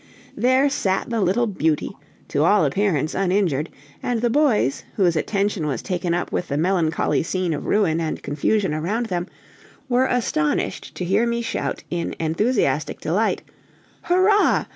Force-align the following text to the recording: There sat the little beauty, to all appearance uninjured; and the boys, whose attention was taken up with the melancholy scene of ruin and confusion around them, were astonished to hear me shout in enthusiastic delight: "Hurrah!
There 0.35 0.67
sat 0.67 1.11
the 1.11 1.21
little 1.21 1.45
beauty, 1.45 1.91
to 2.29 2.43
all 2.43 2.65
appearance 2.65 3.13
uninjured; 3.13 3.69
and 4.01 4.19
the 4.19 4.31
boys, 4.31 4.83
whose 4.95 5.15
attention 5.15 5.67
was 5.67 5.83
taken 5.83 6.15
up 6.15 6.31
with 6.31 6.47
the 6.47 6.57
melancholy 6.57 7.21
scene 7.21 7.53
of 7.53 7.67
ruin 7.67 8.01
and 8.01 8.23
confusion 8.23 8.73
around 8.73 9.05
them, 9.05 9.27
were 9.87 10.07
astonished 10.07 10.95
to 10.95 11.05
hear 11.05 11.27
me 11.27 11.43
shout 11.43 11.83
in 11.91 12.15
enthusiastic 12.19 12.99
delight: 12.99 13.43
"Hurrah! 14.01 14.65